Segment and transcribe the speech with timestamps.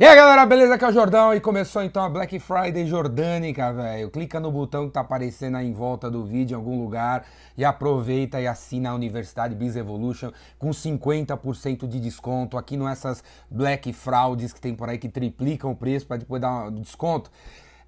[0.00, 0.76] E aí galera, beleza?
[0.76, 4.08] Aqui é o Jordão e começou então a Black Friday jordânica, velho.
[4.08, 7.66] Clica no botão que tá aparecendo aí em volta do vídeo em algum lugar e
[7.66, 12.56] aproveita e assina a Universidade Biz Evolution com 50% de desconto.
[12.56, 16.40] Aqui não essas Black Frauds que tem por aí que triplicam o preço para depois
[16.40, 17.30] dar um desconto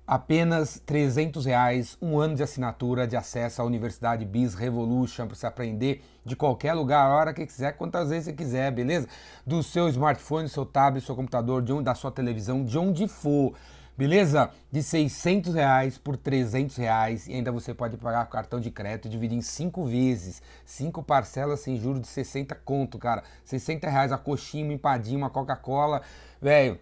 [0.06, 5.46] apenas 300 reais, um ano de assinatura de acesso à Universidade Biz Revolution para você
[5.46, 9.08] aprender de qualquer lugar, a hora que quiser, quantas vezes você quiser, beleza?
[9.46, 13.54] Do seu smartphone, seu tablet, seu computador, de onde, da sua televisão, de onde for.
[13.96, 14.50] Beleza?
[14.70, 19.08] De 600 reais por 300 reais e ainda você pode pagar com cartão de crédito
[19.08, 23.22] dividir em cinco vezes, cinco parcelas sem juros de 60 conto, cara.
[23.44, 26.00] 60 reais a coxinha, uma empadinha, uma Coca-Cola,
[26.40, 26.80] velho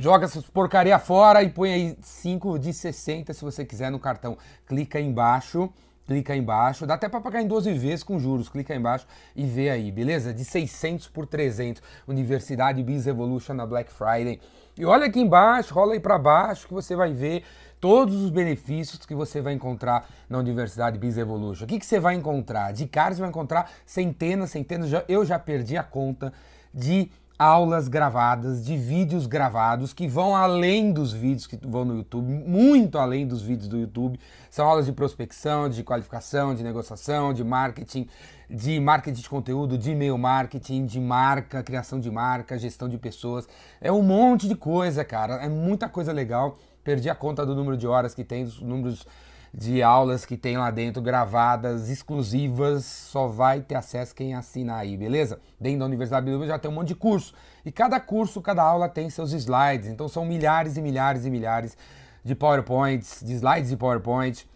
[0.00, 4.38] Joga essas porcaria fora e põe aí 5 de 60 se você quiser no cartão.
[4.66, 5.70] Clica aí embaixo,
[6.06, 6.86] clica aí embaixo.
[6.86, 8.48] Dá até para pagar em 12 vezes com juros.
[8.48, 10.32] Clica aí embaixo e vê aí, beleza?
[10.32, 11.82] De 600 por 300.
[12.08, 14.40] Universidade Biz Evolution na Black Friday.
[14.78, 17.44] E olha aqui embaixo, rola aí para baixo que você vai ver
[17.78, 21.64] todos os benefícios que você vai encontrar na Universidade Biz Evolution.
[21.64, 22.72] O que, que você vai encontrar?
[22.72, 26.32] De cara você vai encontrar centenas, centenas, eu já perdi a conta
[26.72, 27.10] de
[27.40, 32.98] aulas gravadas, de vídeos gravados que vão além dos vídeos que vão no YouTube, muito
[32.98, 34.20] além dos vídeos do YouTube.
[34.50, 38.06] São aulas de prospecção, de qualificação, de negociação, de marketing,
[38.50, 43.48] de marketing de conteúdo, de e-mail marketing, de marca, criação de marca, gestão de pessoas.
[43.80, 45.36] É um monte de coisa, cara.
[45.36, 46.58] É muita coisa legal.
[46.84, 49.06] Perdi a conta do número de horas que tem, dos números
[49.52, 54.96] de aulas que tem lá dentro gravadas, exclusivas, só vai ter acesso quem assinar aí,
[54.96, 55.40] beleza?
[55.58, 57.34] Dentro da Universidade Bilíngue já tem um monte de curso.
[57.64, 61.76] E cada curso, cada aula tem seus slides, então são milhares e milhares e milhares
[62.24, 64.46] de PowerPoints, de slides de PowerPoint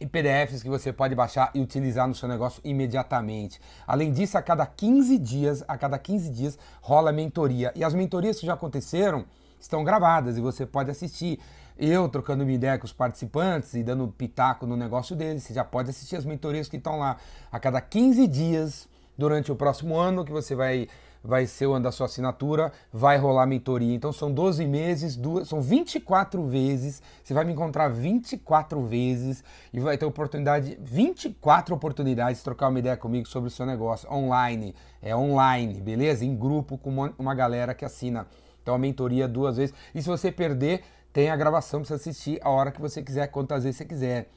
[0.00, 3.60] e PDFs que você pode baixar e utilizar no seu negócio imediatamente.
[3.86, 7.72] Além disso, a cada 15 dias, a cada 15 dias rola mentoria.
[7.74, 9.24] E as mentorias que já aconteceram
[9.60, 11.38] estão gravadas e você pode assistir
[11.78, 15.44] eu trocando uma ideia com os participantes e dando pitaco no negócio deles.
[15.44, 17.16] Você já pode assistir as mentorias que estão lá
[17.52, 20.88] a cada 15 dias durante o próximo ano, que você vai
[21.22, 23.94] vai ser o ano da sua assinatura, vai rolar mentoria.
[23.94, 27.02] Então são 12 meses, duas, são 24 vezes.
[27.22, 29.42] Você vai me encontrar 24 vezes
[29.72, 34.10] e vai ter oportunidade, 24 oportunidades de trocar uma ideia comigo sobre o seu negócio
[34.12, 34.74] online.
[35.02, 36.24] É online, beleza?
[36.24, 38.26] Em grupo com uma, uma galera que assina.
[38.68, 39.74] Então a mentoria duas vezes.
[39.94, 43.26] E se você perder, tem a gravação para você assistir a hora que você quiser,
[43.28, 44.28] quantas vezes você quiser.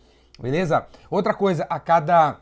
[0.42, 0.88] Beleza?
[1.10, 2.40] Outra coisa, a cada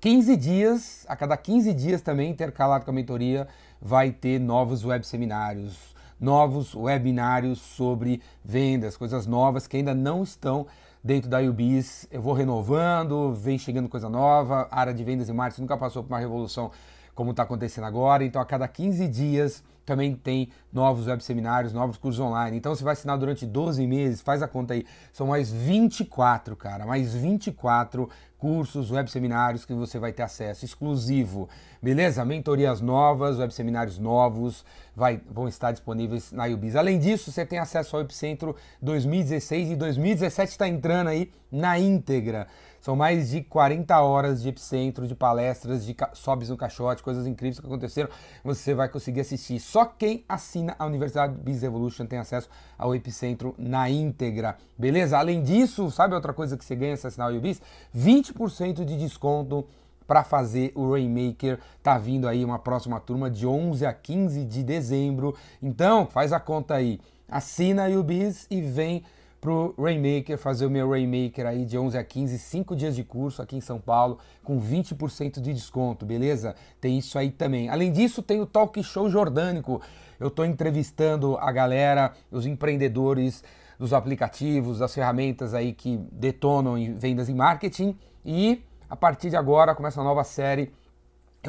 [0.00, 3.48] 15 dias, a cada 15 dias também, intercalado com a mentoria,
[3.82, 10.68] vai ter novos web seminários, novos webinários sobre vendas, coisas novas que ainda não estão
[11.02, 12.06] dentro da UBIS.
[12.12, 16.04] Eu vou renovando, vem chegando coisa nova, a área de vendas e marketing nunca passou
[16.04, 16.70] por uma revolução
[17.18, 18.24] como está acontecendo agora.
[18.24, 22.56] Então, a cada 15 dias também tem novos web seminários, novos cursos online.
[22.56, 24.86] Então, você vai assinar durante 12 meses, faz a conta aí.
[25.12, 28.08] São mais 24, cara, mais 24
[28.38, 31.48] cursos, web seminários que você vai ter acesso exclusivo.
[31.82, 32.24] Beleza?
[32.24, 34.64] Mentorias novas, web seminários novos
[34.94, 36.76] vai, vão estar disponíveis na UBIS.
[36.76, 42.46] Além disso, você tem acesso ao Epicentro 2016 e 2017 está entrando aí na íntegra.
[42.80, 47.58] São mais de 40 horas de epicentro, de palestras, de sobes no caixote, coisas incríveis
[47.58, 48.08] que aconteceram.
[48.44, 49.58] Você vai conseguir assistir.
[49.60, 54.56] Só quem assina a Universidade Biz Evolution tem acesso ao epicentro na íntegra.
[54.76, 55.18] Beleza?
[55.18, 57.60] Além disso, sabe outra coisa que você ganha se assinar o UBIS?
[57.96, 59.66] 20% de desconto
[60.06, 61.60] para fazer o Rainmaker.
[61.82, 65.36] Tá vindo aí uma próxima turma de 11 a 15 de dezembro.
[65.62, 66.98] Então, faz a conta aí.
[67.28, 69.04] Assina a UBIS e vem
[69.40, 73.40] pro Rainmaker, fazer o meu Rainmaker aí de 11 a 15, 5 dias de curso
[73.40, 76.54] aqui em São Paulo, com 20% de desconto, beleza?
[76.80, 77.68] Tem isso aí também.
[77.68, 79.80] Além disso, tem o Talk Show Jordânico.
[80.18, 83.44] Eu estou entrevistando a galera, os empreendedores
[83.78, 87.96] dos aplicativos, das ferramentas aí que detonam em vendas e marketing.
[88.24, 88.60] E
[88.90, 90.72] a partir de agora começa uma nova série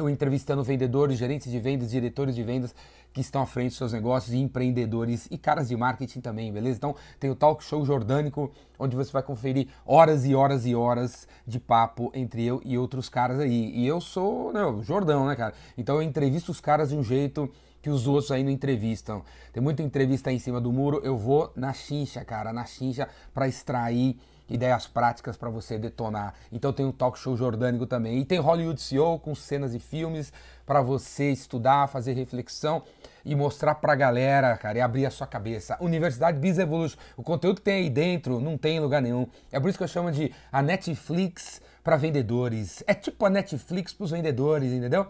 [0.00, 2.74] eu entrevistando vendedores, gerentes de vendas, diretores de vendas
[3.12, 6.76] que estão à frente dos seus negócios e empreendedores e caras de marketing também, beleza?
[6.76, 11.28] Então tem o Talk Show Jordânico, onde você vai conferir horas e horas e horas
[11.46, 13.72] de papo entre eu e outros caras aí.
[13.74, 15.54] E eu sou, né, o Jordão, né, cara?
[15.76, 17.50] Então eu entrevisto os caras de um jeito
[17.82, 19.22] que os outros não entrevistam.
[19.52, 23.08] Tem muita entrevista aí em cima do muro, eu vou na chincha, cara, na chincha
[23.32, 24.18] para extrair
[24.50, 26.34] ideias práticas para você detonar.
[26.50, 28.18] Então tem o Talk Show Jordânico também.
[28.18, 30.32] E tem Hollywood CEO com cenas e filmes
[30.66, 32.82] para você estudar, fazer reflexão
[33.24, 35.76] e mostrar pra galera, cara, e abrir a sua cabeça.
[35.80, 39.26] Universidade Biz Evolution, o conteúdo que tem aí dentro não tem em lugar nenhum.
[39.52, 42.82] É por isso que eu chamo de a Netflix para vendedores.
[42.86, 45.06] É tipo a Netflix para os vendedores, entendeu?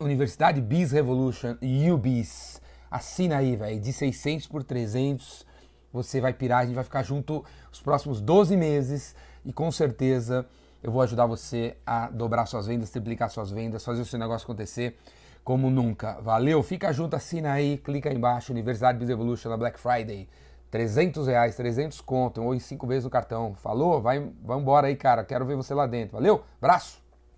[0.00, 1.56] Universidade Biz Revolution,
[1.92, 2.60] UBIS
[2.90, 5.46] Assina aí, velho, de 600 por 300.
[5.92, 9.14] Você vai pirar, a gente vai ficar junto os próximos 12 meses
[9.44, 10.46] e com certeza
[10.82, 14.44] eu vou ajudar você a dobrar suas vendas, triplicar suas vendas, fazer o seu negócio
[14.44, 14.96] acontecer
[15.44, 16.20] como nunca.
[16.20, 16.62] Valeu?
[16.62, 20.28] Fica junto, assina aí, clica aí embaixo, Universidade Biz Evolution na Black Friday.
[20.70, 23.54] 300 reais, 300 conto, ou em 5 vezes no cartão.
[23.54, 24.00] Falou?
[24.02, 25.24] Vai, vai embora aí, cara.
[25.24, 26.16] Quero ver você lá dentro.
[26.16, 26.44] Valeu?
[26.60, 27.07] Abraço!